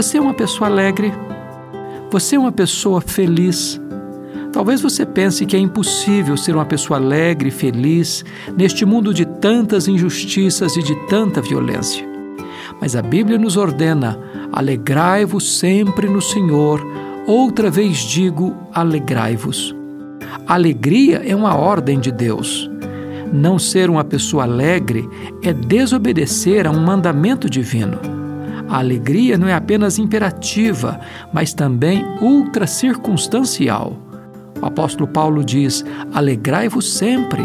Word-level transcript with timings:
Você 0.00 0.16
é 0.16 0.20
uma 0.20 0.32
pessoa 0.32 0.70
alegre? 0.70 1.12
Você 2.10 2.34
é 2.34 2.38
uma 2.38 2.50
pessoa 2.50 3.02
feliz? 3.02 3.78
Talvez 4.50 4.80
você 4.80 5.04
pense 5.04 5.44
que 5.44 5.54
é 5.54 5.58
impossível 5.58 6.38
ser 6.38 6.54
uma 6.54 6.64
pessoa 6.64 6.98
alegre 6.98 7.50
e 7.50 7.52
feliz 7.52 8.24
neste 8.56 8.86
mundo 8.86 9.12
de 9.12 9.26
tantas 9.26 9.88
injustiças 9.88 10.74
e 10.78 10.82
de 10.82 10.94
tanta 11.06 11.42
violência. 11.42 12.02
Mas 12.80 12.96
a 12.96 13.02
Bíblia 13.02 13.36
nos 13.36 13.58
ordena: 13.58 14.18
alegrai-vos 14.50 15.58
sempre 15.58 16.08
no 16.08 16.22
Senhor. 16.22 16.80
Outra 17.26 17.70
vez 17.70 17.98
digo: 17.98 18.56
alegrai-vos. 18.72 19.76
Alegria 20.46 21.20
é 21.26 21.36
uma 21.36 21.54
ordem 21.54 22.00
de 22.00 22.10
Deus. 22.10 22.70
Não 23.30 23.58
ser 23.58 23.90
uma 23.90 24.02
pessoa 24.02 24.44
alegre 24.44 25.06
é 25.42 25.52
desobedecer 25.52 26.66
a 26.66 26.70
um 26.70 26.80
mandamento 26.80 27.50
divino. 27.50 28.19
A 28.70 28.78
alegria 28.78 29.36
não 29.36 29.48
é 29.48 29.52
apenas 29.52 29.98
imperativa, 29.98 31.00
mas 31.32 31.52
também 31.52 32.04
ultra 32.20 32.68
circunstancial. 32.68 33.98
O 34.62 34.64
apóstolo 34.64 35.08
Paulo 35.08 35.44
diz: 35.44 35.84
alegrai-vos 36.14 36.92
sempre. 36.94 37.44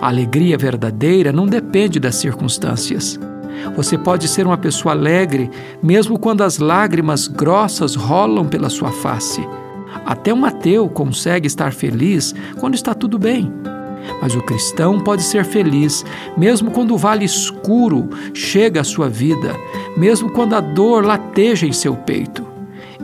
A 0.00 0.08
alegria 0.08 0.56
verdadeira 0.56 1.30
não 1.30 1.46
depende 1.46 2.00
das 2.00 2.14
circunstâncias. 2.14 3.20
Você 3.76 3.98
pode 3.98 4.28
ser 4.28 4.46
uma 4.46 4.56
pessoa 4.56 4.94
alegre 4.94 5.50
mesmo 5.82 6.18
quando 6.18 6.42
as 6.42 6.56
lágrimas 6.56 7.28
grossas 7.28 7.94
rolam 7.94 8.48
pela 8.48 8.70
sua 8.70 8.90
face. 8.90 9.46
Até 10.06 10.32
um 10.32 10.46
ateu 10.46 10.88
consegue 10.88 11.46
estar 11.46 11.74
feliz 11.74 12.34
quando 12.58 12.74
está 12.74 12.94
tudo 12.94 13.18
bem. 13.18 13.52
Mas 14.20 14.34
o 14.34 14.42
cristão 14.42 15.00
pode 15.00 15.22
ser 15.22 15.44
feliz 15.44 16.04
mesmo 16.36 16.70
quando 16.70 16.94
o 16.94 16.98
vale 16.98 17.24
escuro 17.24 18.08
chega 18.34 18.80
à 18.80 18.84
sua 18.84 19.08
vida, 19.08 19.54
mesmo 19.96 20.30
quando 20.30 20.54
a 20.54 20.60
dor 20.60 21.04
lateja 21.04 21.66
em 21.66 21.72
seu 21.72 21.96
peito. 21.96 22.46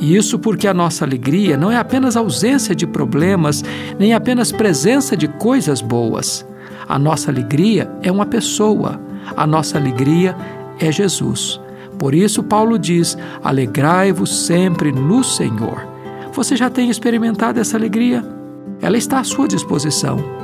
E 0.00 0.16
isso 0.16 0.38
porque 0.38 0.66
a 0.66 0.74
nossa 0.74 1.04
alegria 1.04 1.56
não 1.56 1.70
é 1.70 1.76
apenas 1.76 2.16
ausência 2.16 2.74
de 2.74 2.86
problemas, 2.86 3.62
nem 3.98 4.12
apenas 4.12 4.50
presença 4.50 5.16
de 5.16 5.28
coisas 5.28 5.80
boas. 5.80 6.44
A 6.88 6.98
nossa 6.98 7.30
alegria 7.30 7.90
é 8.02 8.10
uma 8.10 8.26
pessoa. 8.26 9.00
A 9.36 9.46
nossa 9.46 9.78
alegria 9.78 10.36
é 10.80 10.90
Jesus. 10.90 11.60
Por 11.98 12.12
isso, 12.12 12.42
Paulo 12.42 12.78
diz: 12.78 13.16
alegrai-vos 13.42 14.46
sempre 14.46 14.90
no 14.90 15.22
Senhor. 15.22 15.86
Você 16.32 16.56
já 16.56 16.68
tem 16.68 16.90
experimentado 16.90 17.60
essa 17.60 17.76
alegria? 17.76 18.24
Ela 18.82 18.98
está 18.98 19.20
à 19.20 19.24
sua 19.24 19.46
disposição 19.46 20.43